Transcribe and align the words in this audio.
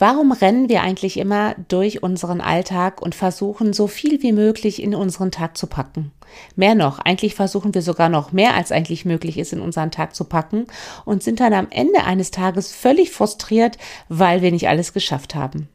Warum 0.00 0.32
rennen 0.32 0.70
wir 0.70 0.80
eigentlich 0.80 1.18
immer 1.18 1.54
durch 1.68 2.02
unseren 2.02 2.40
Alltag 2.40 3.02
und 3.02 3.14
versuchen 3.14 3.74
so 3.74 3.86
viel 3.86 4.22
wie 4.22 4.32
möglich 4.32 4.82
in 4.82 4.94
unseren 4.94 5.30
Tag 5.30 5.58
zu 5.58 5.66
packen? 5.66 6.10
Mehr 6.56 6.74
noch, 6.74 7.00
eigentlich 7.00 7.34
versuchen 7.34 7.74
wir 7.74 7.82
sogar 7.82 8.08
noch 8.08 8.32
mehr, 8.32 8.54
als 8.54 8.72
eigentlich 8.72 9.04
möglich 9.04 9.36
ist, 9.36 9.52
in 9.52 9.60
unseren 9.60 9.90
Tag 9.90 10.14
zu 10.14 10.24
packen 10.24 10.66
und 11.04 11.22
sind 11.22 11.38
dann 11.38 11.52
am 11.52 11.66
Ende 11.68 12.02
eines 12.02 12.30
Tages 12.30 12.72
völlig 12.72 13.10
frustriert, 13.10 13.76
weil 14.08 14.40
wir 14.40 14.50
nicht 14.50 14.68
alles 14.68 14.94
geschafft 14.94 15.34
haben. 15.34 15.68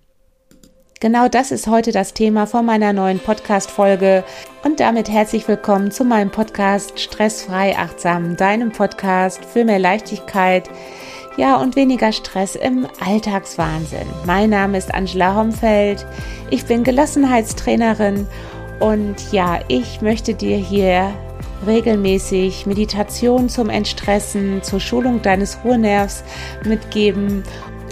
Genau 0.99 1.27
das 1.27 1.51
ist 1.51 1.67
heute 1.67 1.91
das 1.91 2.15
Thema 2.15 2.47
von 2.47 2.65
meiner 2.65 2.93
neuen 2.93 3.19
Podcast-Folge 3.19 4.23
und 4.63 4.79
damit 4.79 5.07
herzlich 5.07 5.47
willkommen 5.47 5.91
zu 5.91 6.03
meinem 6.03 6.31
Podcast 6.31 6.99
Stressfrei 6.99 7.77
Achtsam, 7.77 8.37
deinem 8.37 8.71
Podcast 8.71 9.45
für 9.45 9.65
mehr 9.65 9.77
Leichtigkeit, 9.77 10.67
ja, 11.37 11.57
und 11.57 11.75
weniger 11.75 12.11
Stress 12.11 12.55
im 12.55 12.87
Alltagswahnsinn. 13.05 14.07
Mein 14.25 14.49
Name 14.49 14.77
ist 14.77 14.93
Angela 14.93 15.35
Homfeld. 15.35 16.05
Ich 16.49 16.65
bin 16.65 16.83
Gelassenheitstrainerin 16.83 18.27
und 18.79 19.15
ja, 19.31 19.59
ich 19.67 20.01
möchte 20.01 20.33
dir 20.33 20.57
hier 20.57 21.11
regelmäßig 21.65 22.65
Meditation 22.65 23.49
zum 23.49 23.69
Entstressen, 23.69 24.61
zur 24.63 24.79
Schulung 24.79 25.21
deines 25.21 25.57
Ruhenervs 25.63 26.23
mitgeben 26.63 27.43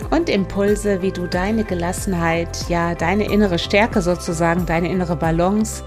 und 0.09 0.29
Impulse, 0.29 1.01
wie 1.01 1.11
du 1.11 1.27
deine 1.27 1.63
Gelassenheit, 1.63 2.69
ja, 2.69 2.93
deine 2.95 3.25
innere 3.25 3.59
Stärke 3.59 4.01
sozusagen, 4.01 4.65
deine 4.65 4.89
innere 4.89 5.15
Balance 5.15 5.83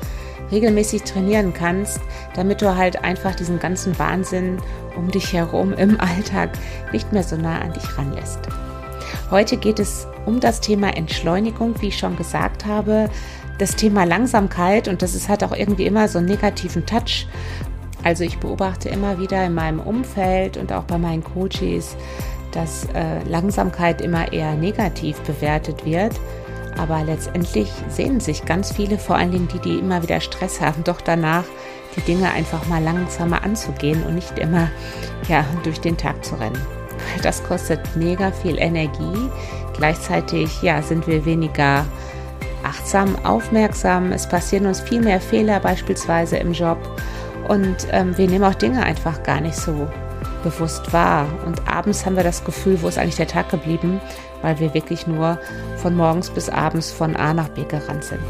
regelmäßig 0.50 1.02
trainieren 1.02 1.52
kannst, 1.52 2.00
damit 2.34 2.62
du 2.62 2.76
halt 2.76 3.02
einfach 3.04 3.34
diesen 3.34 3.58
ganzen 3.58 3.98
Wahnsinn 3.98 4.58
um 4.96 5.10
dich 5.10 5.32
herum 5.32 5.72
im 5.72 6.00
Alltag 6.00 6.50
nicht 6.92 7.12
mehr 7.12 7.22
so 7.22 7.36
nah 7.36 7.60
an 7.60 7.72
dich 7.72 7.98
ranlässt. 7.98 8.40
Heute 9.30 9.56
geht 9.56 9.78
es 9.78 10.06
um 10.24 10.40
das 10.40 10.60
Thema 10.60 10.96
Entschleunigung, 10.96 11.80
wie 11.80 11.88
ich 11.88 11.98
schon 11.98 12.16
gesagt 12.16 12.64
habe, 12.66 13.10
das 13.58 13.74
Thema 13.74 14.04
Langsamkeit 14.04 14.88
und 14.88 15.02
das 15.02 15.14
ist, 15.14 15.28
hat 15.28 15.42
auch 15.42 15.52
irgendwie 15.52 15.86
immer 15.86 16.08
so 16.08 16.18
einen 16.18 16.28
negativen 16.28 16.84
Touch. 16.84 17.26
Also 18.02 18.22
ich 18.22 18.38
beobachte 18.38 18.88
immer 18.88 19.18
wieder 19.18 19.44
in 19.44 19.54
meinem 19.54 19.80
Umfeld 19.80 20.56
und 20.56 20.72
auch 20.72 20.84
bei 20.84 20.98
meinen 20.98 21.24
Coaches, 21.24 21.96
dass 22.52 22.86
äh, 22.94 23.22
Langsamkeit 23.28 24.00
immer 24.00 24.32
eher 24.32 24.54
negativ 24.54 25.18
bewertet 25.20 25.84
wird. 25.84 26.14
Aber 26.76 27.02
letztendlich 27.04 27.72
sehen 27.88 28.20
sich 28.20 28.44
ganz 28.44 28.72
viele, 28.72 28.98
vor 28.98 29.16
allen 29.16 29.32
Dingen 29.32 29.48
die, 29.48 29.58
die 29.58 29.78
immer 29.78 30.02
wieder 30.02 30.20
Stress 30.20 30.60
haben, 30.60 30.84
doch 30.84 31.00
danach 31.00 31.44
die 31.96 32.02
Dinge 32.02 32.30
einfach 32.30 32.66
mal 32.66 32.82
langsamer 32.82 33.42
anzugehen 33.42 34.02
und 34.04 34.14
nicht 34.14 34.38
immer 34.38 34.68
ja, 35.28 35.44
durch 35.62 35.80
den 35.80 35.96
Tag 35.96 36.24
zu 36.24 36.34
rennen. 36.34 36.60
Das 37.22 37.42
kostet 37.44 37.80
mega 37.96 38.30
viel 38.30 38.58
Energie. 38.58 39.30
Gleichzeitig 39.76 40.62
ja, 40.62 40.82
sind 40.82 41.06
wir 41.06 41.24
weniger 41.24 41.84
achtsam, 42.62 43.16
aufmerksam. 43.24 44.12
Es 44.12 44.28
passieren 44.28 44.66
uns 44.66 44.80
viel 44.80 45.00
mehr 45.00 45.20
Fehler 45.20 45.60
beispielsweise 45.60 46.36
im 46.36 46.52
Job 46.52 46.78
und 47.48 47.86
ähm, 47.92 48.16
wir 48.18 48.28
nehmen 48.28 48.44
auch 48.44 48.54
Dinge 48.54 48.82
einfach 48.82 49.22
gar 49.22 49.40
nicht 49.40 49.56
so 49.56 49.88
bewusst 50.46 50.92
wahr. 50.92 51.26
Und 51.44 51.68
abends 51.68 52.06
haben 52.06 52.16
wir 52.16 52.22
das 52.22 52.44
Gefühl, 52.44 52.80
wo 52.80 52.88
ist 52.88 52.98
eigentlich 52.98 53.16
der 53.16 53.26
Tag 53.26 53.50
geblieben, 53.50 54.00
weil 54.42 54.58
wir 54.60 54.74
wirklich 54.74 55.06
nur 55.06 55.38
von 55.76 55.94
morgens 55.96 56.30
bis 56.30 56.48
abends 56.48 56.92
von 56.92 57.16
A 57.16 57.34
nach 57.34 57.48
B 57.48 57.64
gerannt 57.64 58.04
sind. 58.04 58.22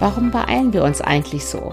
Warum 0.00 0.30
beeilen 0.30 0.72
wir 0.72 0.82
uns 0.82 1.00
eigentlich 1.00 1.44
so? 1.46 1.72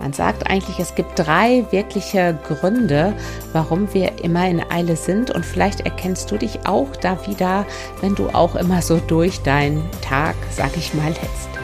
Man 0.00 0.12
sagt 0.12 0.50
eigentlich, 0.50 0.80
es 0.80 0.96
gibt 0.96 1.16
drei 1.16 1.64
wirkliche 1.70 2.36
Gründe, 2.48 3.14
warum 3.52 3.94
wir 3.94 4.22
immer 4.24 4.48
in 4.48 4.60
Eile 4.68 4.96
sind 4.96 5.30
und 5.30 5.46
vielleicht 5.46 5.82
erkennst 5.82 6.30
du 6.30 6.36
dich 6.36 6.66
auch 6.66 6.96
da 6.96 7.24
wieder, 7.26 7.64
wenn 8.00 8.16
du 8.16 8.28
auch 8.30 8.56
immer 8.56 8.82
so 8.82 8.98
durch 8.98 9.42
deinen 9.42 9.88
Tag, 10.00 10.34
sag 10.50 10.76
ich 10.76 10.92
mal, 10.92 11.12
hetzt. 11.12 11.61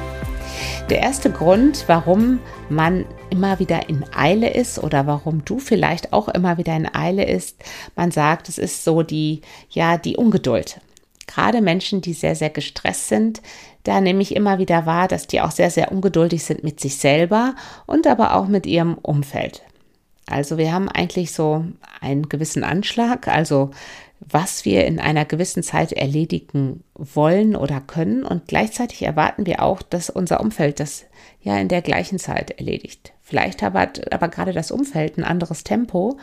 Der 0.90 1.00
erste 1.00 1.30
Grund, 1.30 1.84
warum 1.86 2.40
man 2.70 3.04
immer 3.28 3.58
wieder 3.58 3.90
in 3.90 4.06
Eile 4.14 4.48
ist 4.48 4.78
oder 4.78 5.06
warum 5.06 5.44
du 5.44 5.58
vielleicht 5.58 6.14
auch 6.14 6.28
immer 6.28 6.56
wieder 6.56 6.74
in 6.74 6.92
Eile 6.94 7.26
ist, 7.26 7.62
man 7.94 8.10
sagt, 8.10 8.48
es 8.48 8.56
ist 8.56 8.84
so 8.84 9.02
die, 9.02 9.42
ja, 9.68 9.98
die 9.98 10.16
Ungeduld. 10.16 10.80
Gerade 11.26 11.60
Menschen, 11.60 12.00
die 12.00 12.14
sehr, 12.14 12.34
sehr 12.34 12.48
gestresst 12.48 13.08
sind, 13.08 13.42
da 13.82 14.00
nehme 14.00 14.22
ich 14.22 14.34
immer 14.34 14.58
wieder 14.58 14.86
wahr, 14.86 15.08
dass 15.08 15.26
die 15.26 15.42
auch 15.42 15.50
sehr, 15.50 15.70
sehr 15.70 15.92
ungeduldig 15.92 16.42
sind 16.42 16.64
mit 16.64 16.80
sich 16.80 16.96
selber 16.96 17.54
und 17.86 18.06
aber 18.06 18.34
auch 18.34 18.48
mit 18.48 18.64
ihrem 18.64 18.94
Umfeld. 18.94 19.62
Also 20.26 20.56
wir 20.56 20.72
haben 20.72 20.88
eigentlich 20.88 21.32
so 21.32 21.66
einen 22.00 22.30
gewissen 22.30 22.64
Anschlag, 22.64 23.28
also 23.28 23.72
was 24.20 24.64
wir 24.64 24.84
in 24.86 24.98
einer 24.98 25.24
gewissen 25.24 25.62
Zeit 25.62 25.92
erledigen 25.92 26.84
wollen 26.94 27.56
oder 27.56 27.80
können 27.80 28.24
und 28.24 28.48
gleichzeitig 28.48 29.02
erwarten 29.02 29.46
wir 29.46 29.62
auch, 29.62 29.82
dass 29.82 30.10
unser 30.10 30.40
Umfeld 30.40 30.80
das 30.80 31.04
ja 31.40 31.56
in 31.58 31.68
der 31.68 31.82
gleichen 31.82 32.18
Zeit 32.18 32.50
erledigt. 32.52 33.12
Vielleicht 33.22 33.62
hat 33.62 34.12
aber 34.12 34.28
gerade 34.28 34.52
das 34.52 34.70
Umfeld 34.70 35.18
ein 35.18 35.24
anderes 35.24 35.64
Tempo 35.64 36.18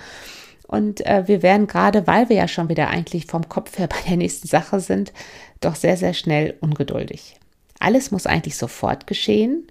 und 0.67 1.05
äh, 1.05 1.27
wir 1.27 1.43
werden 1.43 1.67
gerade, 1.67 2.07
weil 2.07 2.29
wir 2.29 2.35
ja 2.35 2.47
schon 2.47 2.69
wieder 2.69 2.89
eigentlich 2.89 3.27
vom 3.27 3.47
Kopf 3.47 3.77
her 3.77 3.87
bei 3.87 4.01
der 4.07 4.17
nächsten 4.17 4.47
Sache 4.47 4.79
sind, 4.79 5.13
doch 5.61 5.75
sehr, 5.75 5.97
sehr 5.97 6.13
schnell 6.13 6.55
ungeduldig. 6.59 7.37
Alles 7.79 8.11
muss 8.11 8.25
eigentlich 8.25 8.57
sofort 8.57 9.07
geschehen. 9.07 9.67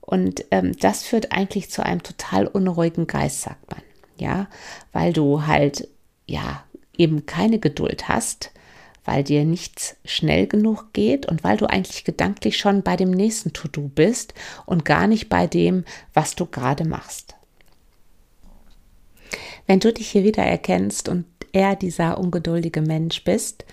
Und 0.00 0.44
ähm, 0.50 0.76
das 0.78 1.04
führt 1.04 1.32
eigentlich 1.32 1.70
zu 1.70 1.84
einem 1.84 2.02
total 2.02 2.46
unruhigen 2.46 3.06
Geist, 3.06 3.42
sagt 3.42 3.70
man. 3.70 3.82
Ja, 4.18 4.48
weil 4.92 5.12
du 5.12 5.46
halt, 5.46 5.88
ja, 6.26 6.64
eben 7.00 7.24
keine 7.26 7.58
Geduld 7.58 8.08
hast, 8.08 8.52
weil 9.04 9.24
dir 9.24 9.44
nichts 9.44 9.96
schnell 10.04 10.46
genug 10.46 10.92
geht 10.92 11.26
und 11.26 11.42
weil 11.42 11.56
du 11.56 11.66
eigentlich 11.66 12.04
gedanklich 12.04 12.58
schon 12.58 12.82
bei 12.82 12.96
dem 12.96 13.10
nächsten 13.10 13.52
To-Do 13.52 13.88
bist 13.88 14.34
und 14.66 14.84
gar 14.84 15.06
nicht 15.06 15.28
bei 15.28 15.46
dem, 15.46 15.84
was 16.12 16.34
du 16.36 16.46
gerade 16.46 16.84
machst. 16.84 17.34
Wenn 19.66 19.80
du 19.80 19.92
dich 19.92 20.10
hier 20.10 20.24
wieder 20.24 20.42
erkennst 20.42 21.08
und 21.08 21.24
eher 21.52 21.74
dieser 21.76 22.18
ungeduldige 22.18 22.82
Mensch 22.82 23.24
bist, 23.24 23.64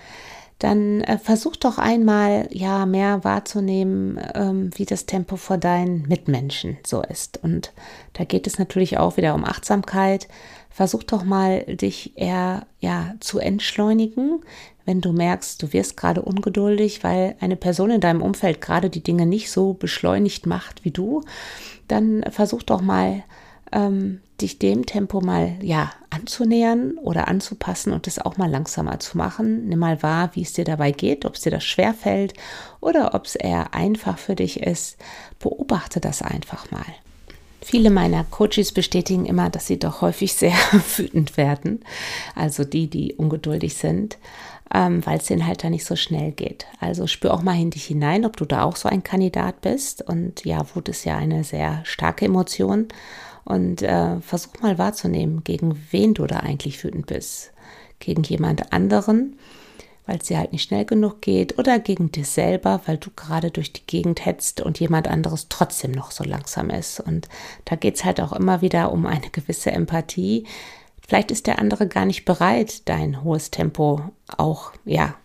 dann 0.59 1.01
äh, 1.01 1.17
versuch 1.17 1.55
doch 1.55 1.77
einmal 1.77 2.47
ja 2.51 2.85
mehr 2.85 3.23
wahrzunehmen, 3.23 4.19
ähm, 4.33 4.71
wie 4.75 4.85
das 4.85 5.05
Tempo 5.05 5.35
vor 5.35 5.57
deinen 5.57 6.03
Mitmenschen 6.07 6.77
so 6.85 7.01
ist. 7.01 7.43
Und 7.43 7.73
da 8.13 8.23
geht 8.23 8.47
es 8.47 8.57
natürlich 8.57 8.97
auch 8.97 9.17
wieder 9.17 9.35
um 9.35 9.45
Achtsamkeit. 9.45 10.27
Versuch 10.69 11.03
doch 11.03 11.23
mal, 11.23 11.61
dich 11.61 12.17
eher 12.17 12.65
ja 12.79 13.13
zu 13.19 13.39
entschleunigen, 13.39 14.41
wenn 14.85 15.01
du 15.01 15.11
merkst, 15.11 15.61
du 15.61 15.73
wirst 15.73 15.97
gerade 15.97 16.21
ungeduldig, 16.21 17.03
weil 17.03 17.35
eine 17.39 17.55
Person 17.55 17.91
in 17.91 18.01
deinem 18.01 18.21
Umfeld 18.21 18.61
gerade 18.61 18.89
die 18.89 19.03
Dinge 19.03 19.25
nicht 19.25 19.51
so 19.51 19.73
beschleunigt 19.73 20.45
macht 20.45 20.85
wie 20.85 20.91
du. 20.91 21.23
Dann 21.87 22.23
versuch 22.31 22.63
doch 22.63 22.81
mal 22.81 23.23
ähm, 23.71 24.21
dich 24.41 24.59
dem 24.59 24.85
Tempo 24.85 25.21
mal 25.21 25.55
ja 25.61 25.91
anzunähern 26.09 26.93
oder 26.97 27.27
anzupassen 27.27 27.91
und 27.93 28.07
es 28.07 28.19
auch 28.19 28.37
mal 28.37 28.49
langsamer 28.49 28.99
zu 28.99 29.17
machen. 29.17 29.67
Nimm 29.67 29.79
mal 29.79 30.01
wahr, 30.03 30.31
wie 30.33 30.41
es 30.43 30.53
dir 30.53 30.65
dabei 30.65 30.91
geht, 30.91 31.25
ob 31.25 31.35
es 31.35 31.41
dir 31.41 31.51
das 31.51 31.63
schwer 31.63 31.93
fällt 31.93 32.33
oder 32.79 33.13
ob 33.13 33.25
es 33.25 33.35
eher 33.35 33.73
einfach 33.73 34.17
für 34.17 34.35
dich 34.35 34.61
ist. 34.61 34.97
Beobachte 35.39 35.99
das 35.99 36.21
einfach 36.21 36.71
mal. 36.71 36.85
Viele 37.61 37.89
meiner 37.89 38.23
Coaches 38.23 38.71
bestätigen 38.71 39.25
immer, 39.25 39.49
dass 39.49 39.67
sie 39.67 39.77
doch 39.77 40.01
häufig 40.01 40.33
sehr 40.33 40.53
wütend 40.97 41.35
werden, 41.35 41.81
also 42.35 42.63
die, 42.63 42.87
die 42.87 43.15
ungeduldig 43.15 43.73
sind, 43.73 44.17
ähm, 44.73 45.05
weil 45.05 45.17
es 45.17 45.25
denen 45.25 45.45
halt 45.45 45.63
da 45.63 45.69
nicht 45.69 45.83
so 45.83 45.95
schnell 45.95 46.31
geht. 46.31 46.67
Also 46.79 47.07
spür 47.07 47.33
auch 47.33 47.41
mal 47.41 47.59
in 47.59 47.71
dich 47.71 47.85
hinein, 47.85 48.25
ob 48.25 48.37
du 48.37 48.45
da 48.45 48.63
auch 48.63 48.75
so 48.75 48.87
ein 48.87 49.03
Kandidat 49.03 49.61
bist. 49.61 50.01
Und 50.01 50.45
ja, 50.45 50.65
Wut 50.73 50.87
ist 50.87 51.03
ja 51.03 51.17
eine 51.17 51.43
sehr 51.43 51.81
starke 51.83 52.25
Emotion 52.25 52.87
und 53.47 53.81
äh, 53.81 54.19
versuch 54.19 54.59
mal 54.61 54.77
wahrzunehmen, 54.77 55.43
gegen 55.43 55.81
wen 55.91 56.13
du 56.13 56.27
da 56.27 56.37
eigentlich 56.37 56.83
wütend 56.83 57.07
bist. 57.07 57.53
Gegen 57.99 58.23
jemand 58.23 58.73
anderen, 58.73 59.37
weil 60.05 60.17
es 60.17 60.27
dir 60.27 60.37
halt 60.37 60.51
nicht 60.51 60.63
schnell 60.63 60.83
genug 60.83 61.21
geht, 61.21 61.57
oder 61.57 61.79
gegen 61.79 62.11
dich 62.11 62.27
selber, 62.27 62.81
weil 62.85 62.97
du 62.97 63.09
gerade 63.15 63.49
durch 63.49 63.71
die 63.71 63.87
Gegend 63.87 64.25
hetzt 64.25 64.61
und 64.61 64.79
jemand 64.79 65.07
anderes 65.07 65.47
trotzdem 65.49 65.91
noch 65.91 66.11
so 66.11 66.23
langsam 66.23 66.69
ist. 66.69 66.99
Und 66.99 67.29
da 67.65 67.77
geht 67.77 67.95
es 67.95 68.05
halt 68.05 68.19
auch 68.19 68.33
immer 68.33 68.61
wieder 68.61 68.91
um 68.91 69.05
eine 69.05 69.29
gewisse 69.31 69.71
Empathie. 69.71 70.45
Vielleicht 71.07 71.31
ist 71.31 71.47
der 71.47 71.59
andere 71.59 71.87
gar 71.87 72.05
nicht 72.05 72.25
bereit, 72.25 72.87
dein 72.89 73.23
hohes 73.23 73.49
Tempo 73.49 74.01
auch, 74.35 74.73
ja, 74.83 75.15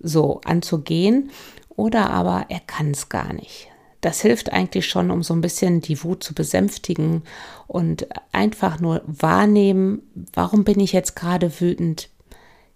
so 0.00 0.40
anzugehen. 0.44 1.30
Oder 1.76 2.08
aber 2.10 2.46
er 2.48 2.60
kann 2.60 2.92
es 2.92 3.10
gar 3.10 3.34
nicht. 3.34 3.68
Das 4.00 4.20
hilft 4.20 4.52
eigentlich 4.52 4.86
schon, 4.86 5.10
um 5.10 5.22
so 5.22 5.34
ein 5.34 5.40
bisschen 5.40 5.80
die 5.80 6.02
Wut 6.04 6.22
zu 6.22 6.34
besänftigen 6.34 7.22
und 7.66 8.06
einfach 8.32 8.80
nur 8.80 9.02
wahrnehmen, 9.06 10.02
warum 10.32 10.64
bin 10.64 10.80
ich 10.80 10.92
jetzt 10.92 11.16
gerade 11.16 11.60
wütend? 11.60 12.10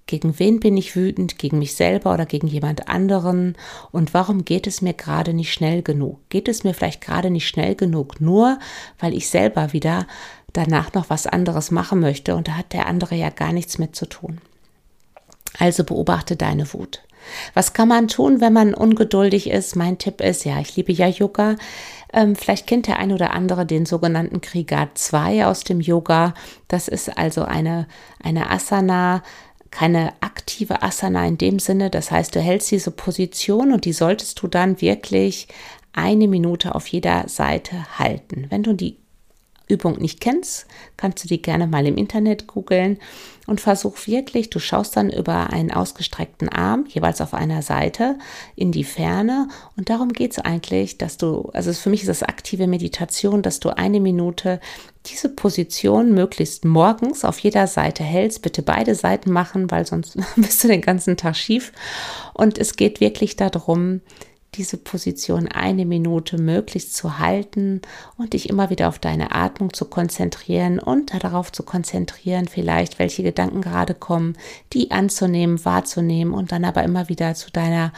Gegen 0.07 0.41
wen 0.41 0.59
bin 0.59 0.77
ich 0.77 0.97
wütend? 0.97 1.39
Gegen 1.39 1.61
mich 1.61 1.77
selber 1.77 2.13
oder 2.13 2.27
gegen 2.27 2.49
jemand 2.49 2.89
anderen? 2.89 3.57
Und 3.93 4.13
warum 4.13 4.45
geht 4.45 4.67
es 4.67 4.83
mir 4.83 4.93
gerade 4.93 5.35
nicht 5.35 5.53
schnell 5.53 5.83
genug? 5.83 6.19
Geht 6.31 6.49
es 6.49 6.65
mir 6.65 6.75
vielleicht 6.75 7.01
gerade 7.01 7.31
nicht 7.31 7.47
schnell 7.47 7.77
genug, 7.77 8.21
nur 8.21 8.59
weil 8.99 9.15
ich 9.15 9.29
selber 9.29 9.73
wieder 9.73 10.09
danach 10.53 10.93
noch 10.95 11.11
was 11.11 11.29
anderes 11.29 11.71
machen 11.71 12.01
möchte 12.01 12.35
und 12.35 12.49
da 12.49 12.53
hat 12.55 12.73
der 12.73 12.87
andere 12.87 13.15
ja 13.15 13.31
gar 13.31 13.53
nichts 13.53 13.79
mit 13.79 13.95
zu 13.95 14.07
tun. 14.07 14.41
Also 15.59 15.85
beobachte 15.85 16.35
deine 16.35 16.73
Wut. 16.73 17.03
Was 17.55 17.73
kann 17.73 17.89
man 17.89 18.09
tun, 18.09 18.41
wenn 18.41 18.53
man 18.53 18.75
ungeduldig 18.75 19.51
ist? 19.51 19.77
Mein 19.77 19.99
Tipp 19.99 20.21
ist, 20.21 20.45
ja, 20.45 20.61
ich 20.61 20.77
liebe 20.77 20.93
ja 20.93 21.07
Yoga. 21.07 21.57
Ähm, 22.13 22.37
vielleicht 22.37 22.67
kennt 22.67 22.87
der 22.87 22.99
ein 22.99 23.13
oder 23.13 23.33
andere 23.33 23.67
den 23.67 23.87
sogenannten 23.87 24.41
Kriga 24.41 24.89
2 24.95 25.47
aus 25.47 25.65
dem 25.65 25.81
Yoga. 25.81 26.35
Das 26.69 26.89
ist 26.89 27.17
also 27.17 27.43
eine, 27.45 27.87
eine 28.23 28.51
Asana, 28.51 29.23
keine 29.71 30.13
aktive 30.21 30.83
Asana 30.83 31.27
in 31.27 31.39
dem 31.39 31.59
Sinne. 31.59 31.91
Das 31.91 32.11
heißt, 32.11 32.35
du 32.35 32.41
hältst 32.41 32.71
diese 32.71 32.91
Position 32.91 33.73
und 33.73 33.85
die 33.85 33.93
solltest 33.93 34.43
du 34.43 34.49
dann 34.49 34.81
wirklich 34.81 35.49
eine 35.93 36.29
Minute 36.29 36.75
auf 36.75 36.87
jeder 36.87 37.29
Seite 37.29 37.99
halten. 37.99 38.47
Wenn 38.49 38.63
du 38.63 38.73
die 38.73 38.97
Übung 39.71 39.99
nicht 39.99 40.21
kennst, 40.21 40.67
kannst 40.97 41.25
du 41.25 41.29
die 41.29 41.41
gerne 41.41 41.67
mal 41.67 41.87
im 41.87 41.97
Internet 41.97 42.47
googeln 42.47 42.99
und 43.47 43.61
versuch 43.61 44.07
wirklich, 44.07 44.51
du 44.51 44.61
schaust 44.61 44.97
dann 44.97 45.11
über 45.11 45.51
einen 45.51 45.73
ausgestreckten 45.73 46.49
Arm, 46.49 46.85
jeweils 46.89 47.21
auf 47.21 47.35
einer 47.35 47.63
Seite, 47.63 48.17
in 48.55 48.71
die 48.71 48.85
Ferne. 48.85 49.49
Und 49.77 49.91
darum 49.91 50.13
geht 50.13 50.33
es 50.33 50.39
eigentlich, 50.39 50.99
dass 50.99 51.17
du, 51.17 51.51
also 51.53 51.73
für 51.73 51.91
mich 51.91 52.03
ist 52.03 52.09
das 52.09 52.23
aktive 52.23 52.69
Meditation, 52.69 53.43
dass 53.43 53.59
du 53.59 53.71
eine 53.77 53.99
Minute 53.99 54.61
diese 55.07 55.31
Position 55.31 56.15
möglichst 56.15 56.65
morgens 56.65 57.25
auf 57.25 57.39
jeder 57.41 57.67
Seite 57.67 58.05
hältst. 58.05 58.43
Bitte 58.43 58.63
beide 58.63 58.95
Seiten 58.95 59.33
machen, 59.33 59.69
weil 59.71 59.85
sonst 59.85 60.17
bist 60.37 60.63
du 60.63 60.69
den 60.69 60.83
ganzen 60.83 61.17
Tag 61.17 61.35
schief. 61.37 61.73
Und 62.35 62.57
es 62.57 62.77
geht 62.77 63.01
wirklich 63.01 63.35
darum, 63.35 64.01
diese 64.55 64.77
Position 64.77 65.49
eine 65.49 65.87
Minute 65.87 66.41
möglichst 66.41 66.97
zu 66.97 67.19
halten 67.19 67.83
und 68.17 68.33
dich 68.33 68.49
immer 68.49 68.71
wieder 68.71 68.89
auf 68.89 68.99
deine 68.99 69.33
Atmung 69.33 69.73
zu 69.73 69.85
konzentrieren 69.85 70.79
und 70.79 71.13
darauf 71.23 71.53
zu 71.53 71.63
konzentrieren, 71.63 72.49
vielleicht 72.49 72.99
welche 72.99 73.23
Gedanken 73.23 73.61
gerade 73.61 73.95
kommen, 73.95 74.37
die 74.73 74.91
anzunehmen, 74.91 75.65
wahrzunehmen 75.65 76.35
und 76.35 76.53
dann 76.53 76.65
aber 76.65 76.83
immer 76.83 77.09
wieder 77.09 77.35
zu 77.35 77.51
deiner, 77.51 77.93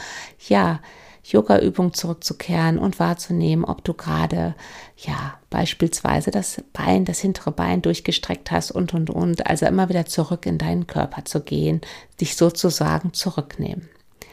ja, 0.49 0.81
Yoga-Übung 1.25 1.95
zurückzukehren 1.95 2.79
und 2.79 2.99
wahrzunehmen, 2.99 3.65
ob 3.65 3.85
du 3.85 3.95
gerade, 3.95 4.55
ja, 4.97 5.39
beispielsweise 5.51 6.33
das 6.33 6.63
Bein, 6.73 7.05
das 7.05 7.21
hintere 7.21 7.53
Bein 7.53 7.81
durchgestreckt 7.81 8.51
hast 8.51 8.73
und, 8.73 8.93
und, 8.93 9.09
und. 9.09 9.47
Also 9.47 9.67
immer 9.67 9.89
wieder 9.89 10.07
zurück 10.07 10.47
in 10.47 10.59
deinen 10.59 10.89
Körper 10.89 11.25
zu 11.25 11.41
gehen, 11.41 11.81
dich 12.21 12.37
sozusagen 12.37 13.13
zurücknehmen. 13.13 13.89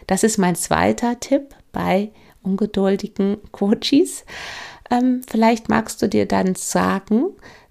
Das 0.08 0.24
ist 0.24 0.40
mein 0.40 0.56
zweiter 0.56 1.20
Tipp 1.20 1.54
bei 1.72 2.12
ungeduldigen 2.44 3.38
Coaches. 3.52 4.26
Ähm, 4.90 5.22
vielleicht 5.30 5.70
magst 5.70 6.02
du 6.02 6.10
dir 6.10 6.26
dann 6.26 6.56
sagen, 6.56 7.26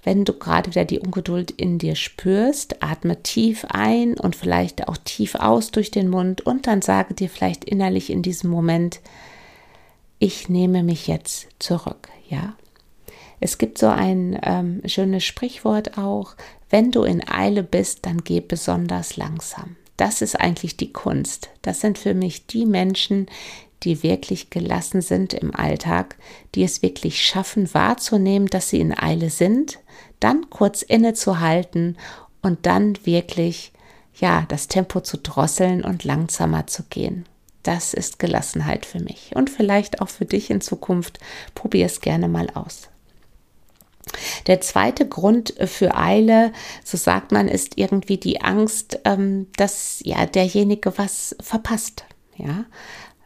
wenn 0.04 0.24
du 0.24 0.32
gerade 0.32 0.70
wieder 0.70 0.84
die 0.84 1.00
Ungeduld 1.00 1.50
in 1.50 1.78
dir 1.78 1.94
spürst, 1.94 2.82
atme 2.82 3.22
tief 3.22 3.66
ein 3.68 4.14
und 4.18 4.36
vielleicht 4.36 4.88
auch 4.88 4.96
tief 4.96 5.34
aus 5.34 5.70
durch 5.70 5.90
den 5.90 6.08
Mund 6.08 6.40
und 6.40 6.66
dann 6.66 6.82
sage 6.82 7.14
dir 7.14 7.28
vielleicht 7.28 7.64
innerlich 7.64 8.10
in 8.10 8.22
diesem 8.22 8.50
Moment, 8.50 9.00
ich 10.18 10.48
nehme 10.48 10.82
mich 10.82 11.06
jetzt 11.06 11.48
zurück, 11.58 12.08
ja. 12.28 12.54
Es 13.40 13.58
gibt 13.58 13.78
so 13.78 13.86
ein 13.86 14.38
ähm, 14.42 14.82
schönes 14.86 15.24
Sprichwort 15.24 15.96
auch, 15.96 16.34
wenn 16.70 16.90
du 16.90 17.04
in 17.04 17.26
Eile 17.28 17.62
bist, 17.62 18.04
dann 18.04 18.24
geh 18.24 18.40
besonders 18.40 19.16
langsam. 19.16 19.76
Das 19.96 20.22
ist 20.22 20.36
eigentlich 20.36 20.76
die 20.76 20.92
Kunst. 20.92 21.50
Das 21.62 21.80
sind 21.80 21.98
für 21.98 22.14
mich 22.14 22.46
die 22.46 22.66
Menschen, 22.66 23.26
die 23.84 24.02
wirklich 24.02 24.50
gelassen 24.50 25.00
sind 25.00 25.34
im 25.34 25.54
Alltag, 25.54 26.16
die 26.54 26.64
es 26.64 26.82
wirklich 26.82 27.22
schaffen 27.22 27.72
wahrzunehmen, 27.74 28.48
dass 28.48 28.70
sie 28.70 28.80
in 28.80 28.98
Eile 28.98 29.30
sind, 29.30 29.78
dann 30.20 30.50
kurz 30.50 30.82
innezuhalten 30.82 31.96
und 32.42 32.66
dann 32.66 32.94
wirklich 33.04 33.72
ja, 34.20 34.44
das 34.48 34.68
Tempo 34.68 35.00
zu 35.00 35.18
drosseln 35.18 35.84
und 35.84 36.04
langsamer 36.04 36.66
zu 36.66 36.82
gehen. 36.84 37.24
Das 37.62 37.94
ist 37.94 38.18
Gelassenheit 38.18 38.86
für 38.86 39.00
mich 39.00 39.32
und 39.34 39.50
vielleicht 39.50 40.00
auch 40.00 40.08
für 40.08 40.24
dich 40.24 40.50
in 40.50 40.60
Zukunft. 40.60 41.18
Probier 41.54 41.86
es 41.86 42.00
gerne 42.00 42.28
mal 42.28 42.48
aus. 42.54 42.88
Der 44.46 44.60
zweite 44.60 45.06
Grund 45.06 45.54
für 45.66 45.94
Eile, 45.94 46.52
so 46.82 46.96
sagt 46.96 47.30
man, 47.30 47.46
ist 47.46 47.76
irgendwie 47.76 48.16
die 48.16 48.40
Angst, 48.40 49.00
ähm, 49.04 49.48
dass 49.56 50.00
ja 50.02 50.24
derjenige 50.24 50.96
was 50.96 51.36
verpasst. 51.40 52.04
Ja, 52.36 52.64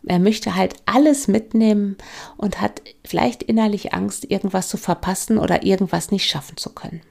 er 0.06 0.18
möchte 0.18 0.56
halt 0.56 0.74
alles 0.86 1.28
mitnehmen 1.28 1.96
und 2.36 2.60
hat 2.60 2.82
vielleicht 3.04 3.42
innerlich 3.42 3.94
Angst, 3.94 4.30
irgendwas 4.30 4.68
zu 4.68 4.76
verpassen 4.76 5.38
oder 5.38 5.64
irgendwas 5.64 6.10
nicht 6.10 6.28
schaffen 6.28 6.56
zu 6.56 6.70
können. 6.70 7.02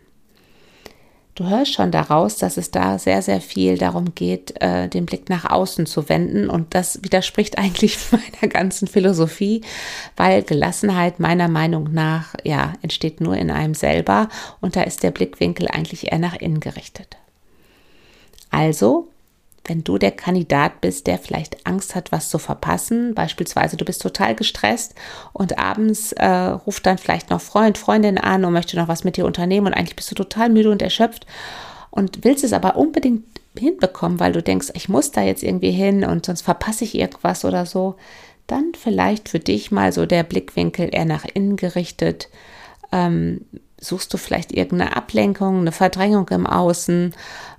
Du 1.33 1.47
hörst 1.47 1.73
schon 1.73 1.91
daraus, 1.91 2.35
dass 2.35 2.57
es 2.57 2.71
da 2.71 2.99
sehr, 2.99 3.21
sehr 3.21 3.39
viel 3.39 3.77
darum 3.77 4.13
geht, 4.15 4.61
äh, 4.61 4.89
den 4.89 5.05
Blick 5.05 5.29
nach 5.29 5.49
außen 5.49 5.85
zu 5.85 6.09
wenden. 6.09 6.49
Und 6.49 6.75
das 6.75 7.01
widerspricht 7.03 7.57
eigentlich 7.57 7.97
meiner 8.11 8.51
ganzen 8.51 8.87
Philosophie, 8.87 9.61
weil 10.17 10.43
Gelassenheit 10.43 11.19
meiner 11.19 11.47
Meinung 11.47 11.93
nach, 11.93 12.35
ja, 12.43 12.73
entsteht 12.81 13.21
nur 13.21 13.37
in 13.37 13.49
einem 13.49 13.73
selber. 13.73 14.27
Und 14.59 14.75
da 14.75 14.83
ist 14.83 15.03
der 15.03 15.11
Blickwinkel 15.11 15.69
eigentlich 15.69 16.11
eher 16.11 16.19
nach 16.19 16.35
innen 16.35 16.59
gerichtet. 16.59 17.17
Also 18.49 19.07
wenn 19.65 19.83
du 19.83 19.97
der 19.97 20.11
Kandidat 20.11 20.81
bist, 20.81 21.07
der 21.07 21.19
vielleicht 21.19 21.67
Angst 21.67 21.93
hat, 21.95 22.11
was 22.11 22.29
zu 22.29 22.39
verpassen, 22.39 23.13
beispielsweise 23.13 23.77
du 23.77 23.85
bist 23.85 24.01
total 24.01 24.35
gestresst 24.35 24.95
und 25.33 25.59
abends 25.59 26.13
äh, 26.13 26.27
ruft 26.27 26.85
dann 26.85 26.97
vielleicht 26.97 27.29
noch 27.29 27.41
Freund, 27.41 27.77
Freundin 27.77 28.17
an 28.17 28.43
und 28.43 28.53
möchte 28.53 28.75
noch 28.75 28.87
was 28.87 29.03
mit 29.03 29.17
dir 29.17 29.25
unternehmen 29.25 29.67
und 29.67 29.73
eigentlich 29.73 29.95
bist 29.95 30.09
du 30.09 30.15
total 30.15 30.49
müde 30.49 30.71
und 30.71 30.81
erschöpft 30.81 31.27
und 31.91 32.23
willst 32.23 32.43
es 32.43 32.53
aber 32.53 32.75
unbedingt 32.75 33.23
hinbekommen, 33.57 34.19
weil 34.19 34.31
du 34.31 34.41
denkst, 34.41 34.69
ich 34.73 34.89
muss 34.89 35.11
da 35.11 35.21
jetzt 35.21 35.43
irgendwie 35.43 35.71
hin 35.71 36.03
und 36.03 36.25
sonst 36.25 36.41
verpasse 36.41 36.85
ich 36.85 36.95
irgendwas 36.95 37.45
oder 37.45 37.65
so, 37.65 37.95
dann 38.47 38.71
vielleicht 38.77 39.29
für 39.29 39.39
dich 39.39 39.71
mal 39.71 39.93
so 39.93 40.05
der 40.05 40.23
Blickwinkel 40.23 40.89
eher 40.91 41.05
nach 41.05 41.25
innen 41.25 41.55
gerichtet. 41.55 42.29
Ähm, 42.91 43.45
suchst 43.81 44.13
du 44.13 44.17
vielleicht 44.17 44.51
irgendeine 44.51 44.95
Ablenkung, 44.95 45.59
eine 45.59 45.71
Verdrängung 45.71 46.29
im 46.29 46.45
Außen 46.45 47.15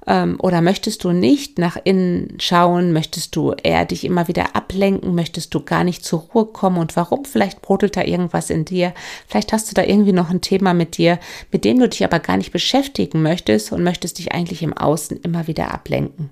ähm, 0.07 0.39
oder 0.41 0.61
möchtest 0.61 1.03
du 1.03 1.11
nicht 1.11 1.59
nach 1.59 1.77
innen 1.83 2.37
schauen? 2.39 2.93
Möchtest 2.93 3.35
du 3.35 3.53
eher 3.61 3.85
dich 3.85 4.05
immer 4.05 4.29
wieder 4.29 4.55
ablenken? 4.55 5.15
Möchtest 5.15 5.53
du 5.53 5.65
gar 5.65 5.83
nicht 5.83 6.05
zur 6.05 6.21
Ruhe 6.21 6.47
kommen? 6.47 6.79
Und 6.79 6.97
warum? 6.97 7.25
Vielleicht 7.25 7.61
brodelt 7.61 7.97
da 7.97 8.05
irgendwas 8.05 8.51
in 8.51 8.65
dir. 8.65 8.95
Vielleicht 9.27 9.53
hast 9.53 9.69
du 9.69 9.75
da 9.75 9.83
irgendwie 9.83 10.13
noch 10.13 10.31
ein 10.31 10.41
Thema 10.41 10.75
mit 10.75 10.97
dir, 10.97 11.19
mit 11.51 11.65
dem 11.65 11.81
du 11.81 11.89
dich 11.89 12.05
aber 12.05 12.21
gar 12.21 12.37
nicht 12.37 12.53
beschäftigen 12.53 13.21
möchtest 13.21 13.73
und 13.73 13.83
möchtest 13.83 14.19
dich 14.19 14.33
eigentlich 14.33 14.63
im 14.63 14.77
Außen 14.77 15.19
immer 15.19 15.49
wieder 15.49 15.75
ablenken. 15.75 16.31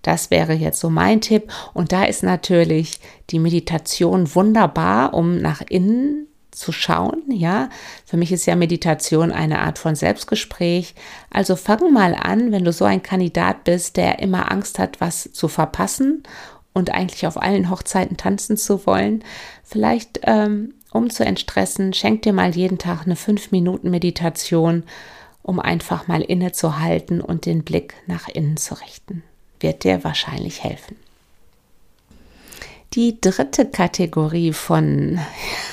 Das 0.00 0.30
wäre 0.30 0.54
jetzt 0.54 0.80
so 0.80 0.90
mein 0.90 1.20
Tipp. 1.20 1.52
Und 1.74 1.92
da 1.92 2.04
ist 2.04 2.22
natürlich 2.22 2.98
die 3.30 3.38
Meditation 3.38 4.34
wunderbar, 4.34 5.14
um 5.14 5.38
nach 5.38 5.60
innen 5.68 6.26
zu 6.52 6.70
schauen, 6.70 7.22
ja. 7.28 7.68
Für 8.04 8.16
mich 8.16 8.30
ist 8.30 8.46
ja 8.46 8.54
Meditation 8.54 9.32
eine 9.32 9.60
Art 9.60 9.78
von 9.78 9.94
Selbstgespräch. 9.94 10.94
Also 11.30 11.56
fang 11.56 11.92
mal 11.92 12.14
an, 12.14 12.52
wenn 12.52 12.64
du 12.64 12.72
so 12.72 12.84
ein 12.84 13.02
Kandidat 13.02 13.64
bist, 13.64 13.96
der 13.96 14.20
immer 14.20 14.52
Angst 14.52 14.78
hat, 14.78 15.00
was 15.00 15.32
zu 15.32 15.48
verpassen 15.48 16.22
und 16.72 16.90
eigentlich 16.90 17.26
auf 17.26 17.40
allen 17.40 17.70
Hochzeiten 17.70 18.16
tanzen 18.16 18.56
zu 18.56 18.86
wollen, 18.86 19.24
vielleicht 19.64 20.20
ähm, 20.24 20.74
um 20.92 21.10
zu 21.10 21.24
entstressen, 21.24 21.94
schenk 21.94 22.22
dir 22.22 22.32
mal 22.32 22.54
jeden 22.54 22.78
Tag 22.78 23.06
eine 23.06 23.16
5 23.16 23.50
Minuten 23.50 23.90
Meditation, 23.90 24.84
um 25.42 25.58
einfach 25.58 26.06
mal 26.06 26.20
innezuhalten 26.20 27.20
und 27.20 27.46
den 27.46 27.64
Blick 27.64 27.94
nach 28.06 28.28
innen 28.28 28.56
zu 28.56 28.74
richten. 28.74 29.22
Wird 29.60 29.84
dir 29.84 30.04
wahrscheinlich 30.04 30.62
helfen. 30.62 30.96
Die 32.94 33.20
dritte 33.20 33.66
Kategorie 33.66 34.52
von 34.52 35.18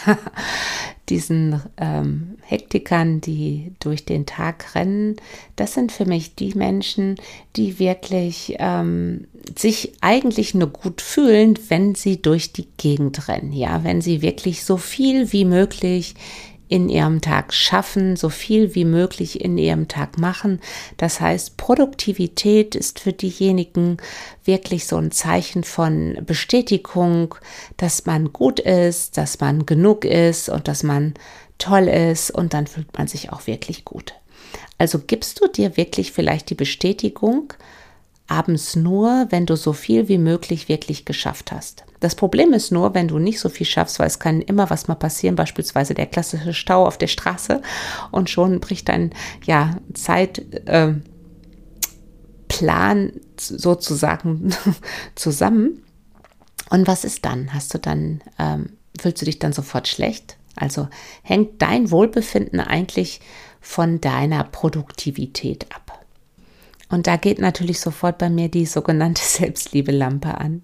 diesen 1.09 1.61
ähm, 1.77 2.38
Hektikern, 2.41 3.19
die 3.19 3.73
durch 3.79 4.05
den 4.05 4.25
Tag 4.25 4.75
rennen, 4.75 5.17
das 5.55 5.73
sind 5.73 5.91
für 5.91 6.05
mich 6.05 6.35
die 6.35 6.53
Menschen, 6.53 7.15
die 7.55 7.79
wirklich 7.79 8.55
ähm, 8.59 9.27
sich 9.57 9.93
eigentlich 10.01 10.53
nur 10.53 10.69
gut 10.69 11.01
fühlen, 11.01 11.57
wenn 11.67 11.95
sie 11.95 12.21
durch 12.21 12.53
die 12.53 12.67
Gegend 12.77 13.27
rennen. 13.27 13.53
Ja, 13.53 13.83
wenn 13.83 14.01
sie 14.01 14.21
wirklich 14.21 14.63
so 14.63 14.77
viel 14.77 15.31
wie 15.33 15.45
möglich 15.45 16.15
in 16.69 16.88
ihrem 16.88 17.19
Tag 17.19 17.51
schaffen, 17.51 18.15
so 18.15 18.29
viel 18.29 18.75
wie 18.75 18.85
möglich 18.85 19.41
in 19.41 19.57
ihrem 19.57 19.88
Tag 19.88 20.19
machen. 20.19 20.61
Das 20.97 21.19
heißt, 21.19 21.57
Produktivität 21.57 22.75
ist 22.75 22.99
für 22.99 23.11
diejenigen 23.11 23.97
wirklich 24.45 24.85
so 24.85 24.97
ein 24.97 25.11
Zeichen 25.11 25.63
von 25.63 26.19
Bestätigung, 26.25 27.35
dass 27.77 28.05
man 28.05 28.31
gut 28.31 28.59
ist, 28.59 29.17
dass 29.17 29.39
man 29.39 29.65
genug 29.65 30.05
ist 30.05 30.47
und 30.47 30.67
dass 30.67 30.83
man 30.83 31.15
toll 31.57 31.88
ist 31.88 32.29
und 32.31 32.53
dann 32.53 32.67
fühlt 32.67 32.95
man 32.95 33.07
sich 33.07 33.33
auch 33.33 33.47
wirklich 33.47 33.83
gut. 33.83 34.13
Also 34.77 34.99
gibst 34.99 35.41
du 35.41 35.47
dir 35.47 35.75
wirklich 35.75 36.11
vielleicht 36.11 36.51
die 36.51 36.55
Bestätigung, 36.55 37.53
abends 38.29 38.75
nur, 38.75 39.27
wenn 39.29 39.45
du 39.45 39.55
so 39.55 39.74
viel 39.74 40.07
wie 40.07 40.17
möglich 40.17 40.69
wirklich 40.69 41.05
geschafft 41.05 41.51
hast. 41.51 41.83
Das 42.00 42.15
Problem 42.15 42.53
ist 42.53 42.71
nur, 42.71 42.93
wenn 42.93 43.07
du 43.07 43.19
nicht 43.19 43.39
so 43.39 43.50
viel 43.50 43.65
schaffst, 43.65 44.00
weil 44.00 44.07
es 44.07 44.19
kann 44.19 44.41
immer 44.41 44.69
was 44.69 44.88
mal 44.88 44.95
passieren, 44.95 45.36
beispielsweise 45.36 45.93
der 45.93 46.05
klassische 46.05 46.53
Stau 46.53 46.86
auf 46.86 46.98
der 46.98 47.07
Straße 47.07 47.62
und 48.12 48.29
schon 48.29 48.59
bricht 48.59 48.88
dein 48.88 49.12
ja, 49.45 49.77
Zeitplan 49.93 51.03
äh, 52.50 53.12
sozusagen 53.38 54.53
zusammen. 55.15 55.83
Und 56.69 56.88
was 56.88 57.03
ist 57.03 57.25
dann? 57.25 57.53
Hast 57.53 57.74
du 57.74 57.79
dann, 57.79 58.21
ähm, 58.38 58.77
fühlst 59.00 59.21
du 59.21 59.25
dich 59.25 59.39
dann 59.39 59.53
sofort 59.53 59.88
schlecht? 59.88 60.38
Also 60.55 60.88
hängt 61.24 61.62
dein 61.62 61.89
Wohlbefinden 61.91 62.59
eigentlich 62.59 63.21
von 63.59 64.00
deiner 64.00 64.43
Produktivität 64.43 65.65
ab. 65.75 65.88
Und 66.89 67.08
da 67.08 67.17
geht 67.17 67.39
natürlich 67.39 67.79
sofort 67.79 68.17
bei 68.17 68.29
mir 68.29 68.50
die 68.50 68.65
sogenannte 68.65 69.22
Selbstliebe-Lampe 69.25 70.36
an. 70.38 70.63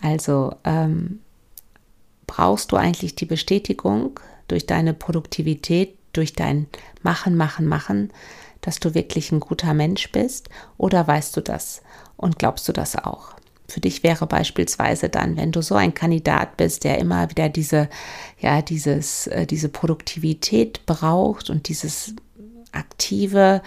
Also 0.00 0.54
ähm, 0.64 1.20
brauchst 2.26 2.72
du 2.72 2.76
eigentlich 2.76 3.14
die 3.14 3.26
Bestätigung 3.26 4.18
durch 4.48 4.66
deine 4.66 4.94
Produktivität, 4.94 5.96
durch 6.12 6.32
dein 6.34 6.66
Machen, 7.02 7.36
Machen, 7.36 7.66
Machen, 7.66 8.12
dass 8.60 8.80
du 8.80 8.94
wirklich 8.94 9.32
ein 9.32 9.40
guter 9.40 9.74
Mensch 9.74 10.10
bist? 10.12 10.48
Oder 10.78 11.06
weißt 11.06 11.36
du 11.36 11.40
das 11.40 11.82
und 12.16 12.38
glaubst 12.38 12.68
du 12.68 12.72
das 12.72 12.96
auch? 12.96 13.34
Für 13.68 13.80
dich 13.80 14.02
wäre 14.02 14.26
beispielsweise 14.26 15.08
dann, 15.08 15.36
wenn 15.36 15.52
du 15.52 15.62
so 15.62 15.76
ein 15.76 15.94
Kandidat 15.94 16.56
bist, 16.56 16.84
der 16.84 16.98
immer 16.98 17.30
wieder 17.30 17.48
diese, 17.48 17.88
ja, 18.38 18.60
dieses, 18.60 19.28
äh, 19.28 19.46
diese 19.46 19.68
Produktivität 19.68 20.84
braucht 20.84 21.48
und 21.48 21.68
dieses 21.68 22.14
aktive 22.72 23.62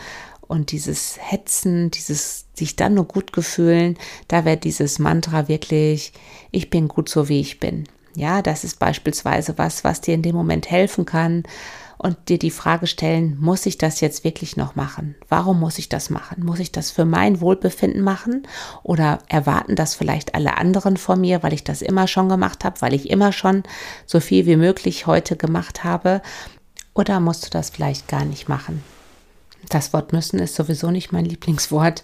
und 0.48 0.72
dieses 0.72 1.18
Hetzen, 1.20 1.92
dieses 1.92 2.46
sich 2.54 2.76
dann 2.76 2.94
nur 2.94 3.06
gut 3.06 3.34
gefühlen, 3.34 3.98
da 4.28 4.46
wäre 4.46 4.58
dieses 4.58 5.00
Mantra 5.00 5.48
wirklich, 5.48 6.14
ich 6.52 6.70
bin 6.70 6.88
gut 6.88 7.10
so 7.10 7.28
wie 7.30 7.42
ich 7.42 7.60
bin. 7.60 7.86
Ja, 8.16 8.42
das 8.42 8.64
ist 8.64 8.80
beispielsweise 8.80 9.58
was, 9.58 9.84
was 9.84 10.02
dir 10.02 10.14
in 10.14 10.22
dem 10.22 10.36
Moment 10.36 10.72
helfen 10.72 11.06
kann 11.06 11.44
und 11.98 12.30
dir 12.30 12.40
die 12.40 12.52
Frage 12.52 12.88
stellen, 12.88 13.38
muss 13.40 13.66
ich 13.66 13.78
das 13.78 14.00
jetzt 14.00 14.24
wirklich 14.24 14.56
noch 14.56 14.76
machen? 14.76 15.16
Warum 15.28 15.60
muss 15.60 15.80
ich 15.80 15.90
das 15.90 16.10
machen? 16.10 16.46
Muss 16.46 16.60
ich 16.60 16.72
das 16.72 16.92
für 16.92 17.06
mein 17.06 17.42
Wohlbefinden 17.42 18.02
machen? 18.02 18.48
Oder 18.84 19.20
erwarten 19.28 19.76
das 19.76 19.96
vielleicht 19.96 20.36
alle 20.36 20.58
anderen 20.58 20.98
von 20.98 21.20
mir, 21.20 21.44
weil 21.44 21.54
ich 21.54 21.64
das 21.64 21.82
immer 21.82 22.08
schon 22.08 22.30
gemacht 22.30 22.64
habe, 22.64 22.82
weil 22.82 22.94
ich 22.94 23.10
immer 23.10 23.32
schon 23.32 23.64
so 24.06 24.20
viel 24.20 24.46
wie 24.46 24.58
möglich 24.58 25.08
heute 25.08 25.36
gemacht 25.36 25.84
habe? 25.84 26.22
Oder 26.94 27.20
musst 27.20 27.46
du 27.46 27.50
das 27.50 27.70
vielleicht 27.70 28.08
gar 28.08 28.24
nicht 28.24 28.48
machen? 28.48 28.84
Das 29.70 29.94
Wort 29.94 30.14
müssen 30.14 30.40
ist 30.40 30.56
sowieso 30.56 30.92
nicht 30.92 31.12
mein 31.12 31.26
Lieblingswort. 31.26 32.04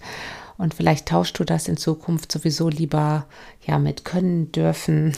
Und 0.57 0.73
vielleicht 0.73 1.07
tauschst 1.07 1.39
du 1.39 1.43
das 1.43 1.67
in 1.67 1.77
Zukunft 1.77 2.31
sowieso 2.31 2.69
lieber 2.69 3.25
ja 3.65 3.79
mit 3.79 4.05
können 4.05 4.51
dürfen 4.51 5.13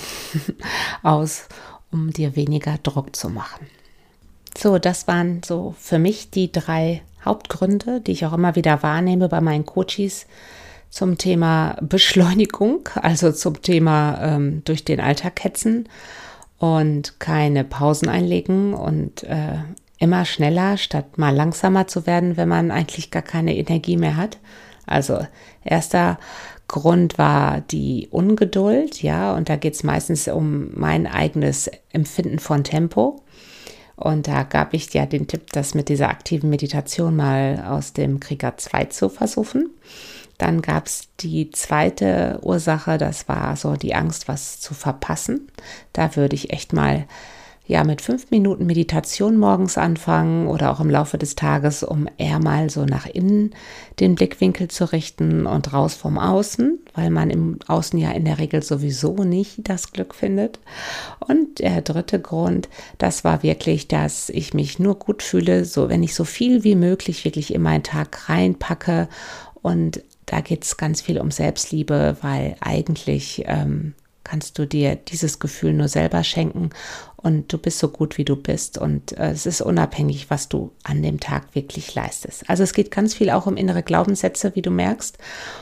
aus, 1.03 1.47
um 1.91 2.11
dir 2.11 2.35
weniger 2.35 2.77
Druck 2.81 3.15
zu 3.15 3.29
machen. 3.29 3.67
So, 4.57 4.77
das 4.77 5.07
waren 5.07 5.41
so 5.43 5.75
für 5.79 5.99
mich 5.99 6.29
die 6.29 6.51
drei 6.51 7.01
Hauptgründe, 7.25 8.01
die 8.01 8.11
ich 8.11 8.25
auch 8.25 8.33
immer 8.33 8.55
wieder 8.55 8.83
wahrnehme 8.83 9.27
bei 9.29 9.41
meinen 9.41 9.65
Coaches 9.65 10.27
zum 10.89 11.17
Thema 11.17 11.77
Beschleunigung, 11.81 12.87
also 12.95 13.31
zum 13.31 13.61
Thema 13.61 14.19
ähm, 14.21 14.61
durch 14.63 14.85
den 14.85 14.99
Alltag 14.99 15.43
hetzen 15.43 15.89
und 16.59 17.19
keine 17.19 17.63
Pausen 17.63 18.07
einlegen 18.07 18.73
und 18.73 19.23
äh, 19.23 19.57
immer 20.03 20.25
schneller 20.25 20.75
statt 20.77 21.17
mal 21.17 21.33
langsamer 21.33 21.87
zu 21.87 22.05
werden, 22.05 22.35
wenn 22.35 22.49
man 22.49 22.71
eigentlich 22.71 23.09
gar 23.09 23.21
keine 23.21 23.55
Energie 23.55 23.95
mehr 23.95 24.17
hat. 24.17 24.37
Also 24.85 25.25
erster 25.63 26.19
Grund 26.67 27.17
war 27.17 27.61
die 27.61 28.09
Ungeduld, 28.11 29.01
ja, 29.01 29.33
und 29.33 29.47
da 29.47 29.55
geht 29.55 29.75
es 29.75 29.83
meistens 29.83 30.27
um 30.27 30.71
mein 30.73 31.07
eigenes 31.07 31.71
Empfinden 31.93 32.39
von 32.39 32.65
Tempo. 32.65 33.23
Und 33.95 34.27
da 34.27 34.43
gab 34.43 34.73
ich 34.73 34.93
ja 34.93 35.05
den 35.05 35.27
Tipp, 35.27 35.53
das 35.53 35.73
mit 35.73 35.87
dieser 35.87 36.09
aktiven 36.09 36.49
Meditation 36.49 37.15
mal 37.15 37.63
aus 37.65 37.93
dem 37.93 38.19
Krieger 38.19 38.57
2 38.57 38.85
zu 38.85 39.07
versuchen. 39.07 39.69
Dann 40.37 40.61
gab 40.61 40.87
es 40.87 41.07
die 41.21 41.49
zweite 41.51 42.39
Ursache, 42.41 42.97
das 42.97 43.29
war 43.29 43.55
so 43.55 43.75
die 43.75 43.95
Angst, 43.95 44.27
was 44.27 44.59
zu 44.59 44.73
verpassen. 44.73 45.47
Da 45.93 46.17
würde 46.17 46.35
ich 46.35 46.51
echt 46.51 46.73
mal 46.73 47.05
ja 47.73 47.83
mit 47.83 48.01
fünf 48.01 48.29
Minuten 48.29 48.67
Meditation 48.67 49.35
morgens 49.35 49.79
anfangen 49.79 50.47
oder 50.47 50.71
auch 50.71 50.79
im 50.79 50.91
Laufe 50.91 51.17
des 51.17 51.33
Tages, 51.33 51.81
um 51.81 52.07
eher 52.19 52.37
mal 52.37 52.69
so 52.69 52.85
nach 52.85 53.07
innen 53.07 53.55
den 53.99 54.13
Blickwinkel 54.13 54.67
zu 54.67 54.91
richten 54.91 55.47
und 55.47 55.73
raus 55.73 55.95
vom 55.95 56.19
Außen, 56.19 56.77
weil 56.93 57.09
man 57.09 57.31
im 57.31 57.57
Außen 57.65 57.97
ja 57.97 58.11
in 58.11 58.25
der 58.25 58.37
Regel 58.37 58.61
sowieso 58.61 59.23
nicht 59.23 59.67
das 59.67 59.91
Glück 59.91 60.13
findet. 60.13 60.59
Und 61.19 61.59
der 61.59 61.81
dritte 61.81 62.21
Grund, 62.21 62.69
das 62.99 63.23
war 63.23 63.41
wirklich, 63.41 63.87
dass 63.87 64.29
ich 64.29 64.53
mich 64.53 64.77
nur 64.77 64.99
gut 64.99 65.23
fühle, 65.23 65.65
so 65.65 65.89
wenn 65.89 66.03
ich 66.03 66.13
so 66.13 66.25
viel 66.25 66.63
wie 66.63 66.75
möglich 66.75 67.25
wirklich 67.25 67.55
in 67.55 67.63
meinen 67.63 67.83
Tag 67.83 68.29
reinpacke 68.29 69.09
und 69.63 70.03
da 70.27 70.41
geht 70.41 70.63
es 70.63 70.77
ganz 70.77 71.01
viel 71.01 71.19
um 71.19 71.31
Selbstliebe, 71.31 72.17
weil 72.21 72.55
eigentlich 72.61 73.43
ähm, 73.47 73.95
kannst 74.23 74.57
du 74.59 74.67
dir 74.67 74.95
dieses 74.95 75.39
Gefühl 75.39 75.73
nur 75.73 75.87
selber 75.87 76.23
schenken 76.23 76.69
und 77.23 77.51
du 77.51 77.57
bist 77.57 77.79
so 77.79 77.87
gut, 77.87 78.17
wie 78.17 78.25
du 78.25 78.35
bist 78.35 78.77
und 78.77 79.17
äh, 79.17 79.31
es 79.31 79.45
ist 79.45 79.61
unabhängig, 79.61 80.29
was 80.29 80.49
du 80.49 80.71
an 80.83 81.01
dem 81.01 81.19
Tag 81.19 81.55
wirklich 81.55 81.95
leistest. 81.95 82.49
Also 82.49 82.63
es 82.63 82.73
geht 82.73 82.91
ganz 82.91 83.13
viel 83.13 83.29
auch 83.29 83.47
um 83.47 83.57
innere 83.57 83.81
Glaubenssätze, 83.81 84.55
wie 84.55 84.61
du 84.61 84.69
merkst 84.69 85.17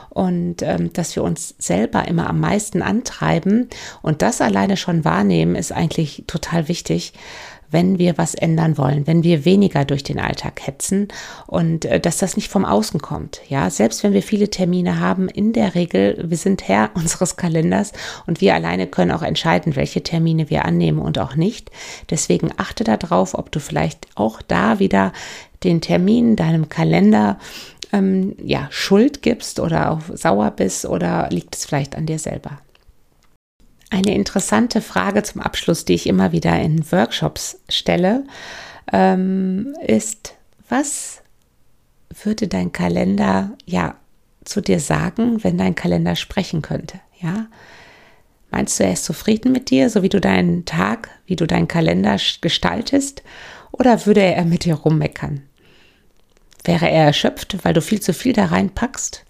und 0.09 0.63
ähm, 0.63 0.91
dass 0.91 1.15
wir 1.15 1.23
uns 1.23 1.55
selber 1.59 2.07
immer 2.07 2.29
am 2.29 2.39
meisten 2.39 2.81
antreiben 2.81 3.69
und 4.01 4.23
das 4.23 4.41
alleine 4.41 4.75
schon 4.75 5.05
wahrnehmen, 5.05 5.55
ist 5.55 5.71
eigentlich 5.71 6.23
total 6.27 6.67
wichtig 6.67 7.13
wenn 7.71 7.97
wir 7.97 8.17
was 8.17 8.35
ändern 8.35 8.77
wollen, 8.77 9.07
wenn 9.07 9.23
wir 9.23 9.45
weniger 9.45 9.85
durch 9.85 10.03
den 10.03 10.19
Alltag 10.19 10.65
hetzen 10.65 11.07
und 11.47 11.85
äh, 11.85 11.99
dass 11.99 12.17
das 12.17 12.35
nicht 12.35 12.49
vom 12.49 12.65
Außen 12.65 13.01
kommt. 13.01 13.41
Ja, 13.47 13.69
selbst 13.69 14.03
wenn 14.03 14.13
wir 14.13 14.23
viele 14.23 14.49
Termine 14.49 14.99
haben, 14.99 15.27
in 15.27 15.53
der 15.53 15.75
Regel, 15.75 16.23
wir 16.27 16.37
sind 16.37 16.67
Herr 16.67 16.91
unseres 16.95 17.37
Kalenders 17.37 17.93
und 18.27 18.41
wir 18.41 18.53
alleine 18.53 18.87
können 18.87 19.11
auch 19.11 19.23
entscheiden, 19.23 19.75
welche 19.75 20.03
Termine 20.03 20.49
wir 20.49 20.65
annehmen 20.65 20.99
und 20.99 21.17
auch 21.19 21.35
nicht. 21.35 21.71
Deswegen 22.09 22.51
achte 22.57 22.83
darauf, 22.83 23.33
ob 23.33 23.51
du 23.51 23.59
vielleicht 23.59 24.07
auch 24.15 24.41
da 24.41 24.79
wieder 24.79 25.13
den 25.63 25.81
Termin 25.81 26.35
deinem 26.35 26.69
Kalender 26.69 27.37
ähm, 27.93 28.35
ja, 28.43 28.67
Schuld 28.71 29.21
gibst 29.21 29.59
oder 29.59 29.91
auch 29.91 30.01
sauer 30.13 30.51
bist 30.51 30.85
oder 30.85 31.27
liegt 31.29 31.55
es 31.55 31.65
vielleicht 31.65 31.95
an 31.95 32.05
dir 32.05 32.19
selber? 32.19 32.59
Eine 33.91 34.15
interessante 34.15 34.81
Frage 34.81 35.21
zum 35.21 35.41
Abschluss, 35.41 35.83
die 35.83 35.95
ich 35.95 36.07
immer 36.07 36.31
wieder 36.31 36.57
in 36.57 36.89
Workshops 36.93 37.59
stelle, 37.67 38.23
ähm, 38.91 39.75
ist, 39.85 40.35
was 40.69 41.21
würde 42.23 42.47
dein 42.47 42.71
Kalender 42.71 43.51
ja 43.65 43.95
zu 44.45 44.61
dir 44.61 44.79
sagen, 44.79 45.43
wenn 45.43 45.57
dein 45.57 45.75
Kalender 45.75 46.15
sprechen 46.15 46.61
könnte? 46.61 47.01
Ja, 47.19 47.47
meinst 48.49 48.79
du, 48.79 48.85
er 48.85 48.93
ist 48.93 49.03
zufrieden 49.03 49.51
mit 49.51 49.69
dir, 49.69 49.89
so 49.89 50.03
wie 50.03 50.09
du 50.09 50.21
deinen 50.21 50.63
Tag, 50.63 51.09
wie 51.25 51.35
du 51.35 51.45
deinen 51.45 51.67
Kalender 51.67 52.15
gestaltest, 52.39 53.23
oder 53.73 54.05
würde 54.05 54.21
er 54.21 54.45
mit 54.45 54.63
dir 54.63 54.75
rummeckern? 54.75 55.43
Wäre 56.63 56.89
er 56.89 57.07
erschöpft, 57.07 57.57
weil 57.63 57.73
du 57.73 57.81
viel 57.81 57.99
zu 57.99 58.13
viel 58.13 58.31
da 58.31 58.45
reinpackst? 58.45 59.25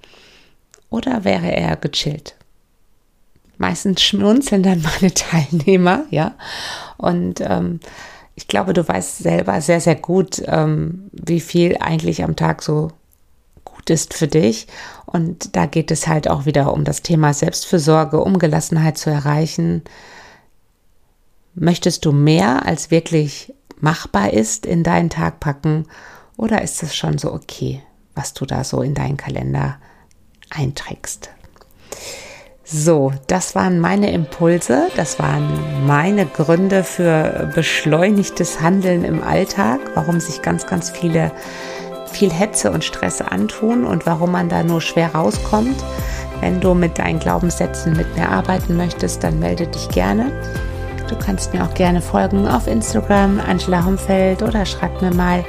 Oder 0.91 1.23
wäre 1.23 1.51
er 1.51 1.77
gechillt? 1.77 2.35
Meistens 3.57 4.01
schmunzeln 4.01 4.63
dann 4.63 4.81
meine 5.01 5.13
Teilnehmer, 5.13 6.05
ja. 6.09 6.35
Und 6.97 7.41
ähm, 7.41 7.79
ich 8.35 8.47
glaube, 8.47 8.73
du 8.73 8.87
weißt 8.87 9.19
selber 9.19 9.61
sehr, 9.61 9.81
sehr 9.81 9.95
gut, 9.95 10.41
ähm, 10.45 11.09
wie 11.11 11.39
viel 11.39 11.77
eigentlich 11.79 12.23
am 12.23 12.35
Tag 12.35 12.63
so 12.63 12.91
gut 13.63 13.89
ist 13.89 14.13
für 14.13 14.27
dich. 14.27 14.67
Und 15.05 15.55
da 15.55 15.65
geht 15.65 15.91
es 15.91 16.07
halt 16.07 16.29
auch 16.29 16.45
wieder 16.45 16.73
um 16.73 16.83
das 16.83 17.01
Thema 17.01 17.33
Selbstfürsorge, 17.33 18.19
um 18.19 18.39
Gelassenheit 18.39 18.97
zu 18.97 19.09
erreichen. 19.09 19.83
Möchtest 21.53 22.05
du 22.05 22.11
mehr 22.11 22.65
als 22.65 22.91
wirklich 22.91 23.53
machbar 23.79 24.31
ist 24.31 24.65
in 24.65 24.83
deinen 24.83 25.09
Tag 25.09 25.39
packen 25.39 25.85
oder 26.37 26.61
ist 26.61 26.81
es 26.83 26.95
schon 26.95 27.17
so 27.17 27.33
okay, 27.33 27.81
was 28.15 28.33
du 28.33 28.45
da 28.45 28.63
so 28.63 28.81
in 28.81 28.93
deinen 28.93 29.17
Kalender 29.17 29.77
einträgst? 30.49 31.29
So, 32.73 33.11
das 33.27 33.53
waren 33.53 33.81
meine 33.81 34.13
Impulse, 34.13 34.87
das 34.95 35.19
waren 35.19 35.85
meine 35.85 36.25
Gründe 36.25 36.85
für 36.85 37.51
beschleunigtes 37.53 38.61
Handeln 38.61 39.03
im 39.03 39.21
Alltag, 39.21 39.81
warum 39.93 40.21
sich 40.21 40.41
ganz, 40.41 40.65
ganz 40.67 40.89
viele 40.89 41.33
viel 42.05 42.31
Hetze 42.31 42.71
und 42.71 42.85
Stress 42.85 43.19
antun 43.19 43.83
und 43.83 44.05
warum 44.05 44.31
man 44.31 44.47
da 44.47 44.63
nur 44.63 44.79
schwer 44.79 45.13
rauskommt. 45.13 45.83
Wenn 46.39 46.61
du 46.61 46.73
mit 46.73 46.97
deinen 46.97 47.19
Glaubenssätzen 47.19 47.97
mit 47.97 48.15
mir 48.15 48.29
arbeiten 48.29 48.77
möchtest, 48.77 49.21
dann 49.21 49.39
melde 49.39 49.67
dich 49.67 49.89
gerne. 49.89 50.31
Du 51.09 51.17
kannst 51.17 51.53
mir 51.53 51.65
auch 51.65 51.73
gerne 51.73 52.01
folgen 52.01 52.47
auf 52.47 52.67
Instagram, 52.67 53.41
Angela 53.45 53.83
Humfeld, 53.83 54.43
oder 54.43 54.65
schreib 54.65 55.01
mir 55.01 55.13
mal, 55.13 55.43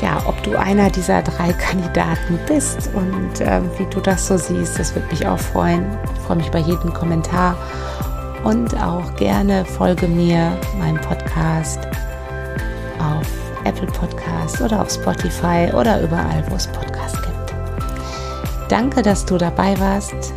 ja, 0.00 0.22
ob 0.26 0.42
du 0.42 0.58
einer 0.58 0.90
dieser 0.90 1.22
drei 1.22 1.52
Kandidaten 1.52 2.38
bist 2.46 2.90
und 2.94 3.40
äh, 3.40 3.60
wie 3.78 3.86
du 3.86 4.00
das 4.00 4.26
so 4.26 4.36
siehst. 4.36 4.78
Das 4.78 4.94
würde 4.94 5.08
mich 5.08 5.26
auch 5.26 5.38
freuen. 5.38 5.86
Ich 6.14 6.20
freue 6.20 6.36
mich 6.36 6.50
bei 6.50 6.60
jedem 6.60 6.92
Kommentar. 6.92 7.56
Und 8.44 8.74
auch 8.80 9.14
gerne 9.16 9.64
folge 9.64 10.06
mir, 10.06 10.56
meinem 10.78 11.00
Podcast 11.00 11.80
auf 12.98 13.26
Apple 13.64 13.88
Podcast 13.88 14.60
oder 14.60 14.80
auf 14.80 14.90
Spotify 14.90 15.70
oder 15.74 16.00
überall, 16.00 16.44
wo 16.48 16.54
es 16.54 16.66
Podcasts 16.68 17.20
gibt. 17.20 17.54
Danke, 18.68 19.02
dass 19.02 19.24
du 19.24 19.38
dabei 19.38 19.78
warst. 19.80 20.32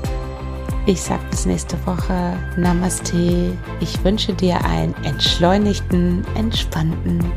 Ich 0.88 1.02
sage 1.02 1.22
bis 1.30 1.46
nächste 1.46 1.78
Woche. 1.86 2.34
Namaste. 2.58 3.56
Ich 3.80 4.04
wünsche 4.04 4.34
dir 4.34 4.64
einen 4.66 4.96
entschleunigten, 5.04 6.26
entspannten 6.36 7.32